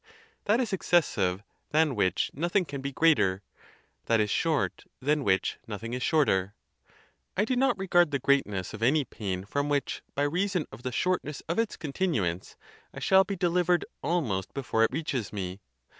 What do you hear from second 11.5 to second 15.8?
its continuance, I shall be delivered almost before it reaches me.